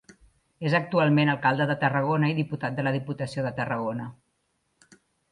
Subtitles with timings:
[0.67, 4.07] És actualment Alcalde de Tarragona i diputat de la Diputació de Tarragona.